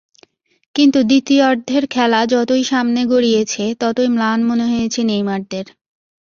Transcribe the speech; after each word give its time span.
কিন্তু 0.75 0.99
দ্বিতীয়ার্ধের 1.03 1.83
খেলা 1.87 2.21
যতই 2.25 2.63
সামনে 2.63 3.01
গড়িয়েছে, 3.05 3.63
ততই 3.79 4.09
ম্লান 4.15 4.39
মনে 4.49 4.65
হয়েছে 4.71 5.01
নেইমারদের। 5.03 5.65